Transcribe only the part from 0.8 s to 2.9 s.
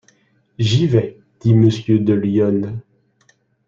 vais, dit Monsieur de Lyonne.